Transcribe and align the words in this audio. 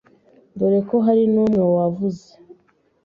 dore 0.57 0.79
ko 0.89 0.95
hari 1.05 1.23
n’umwe 1.33 1.61
wavuze 1.75 2.27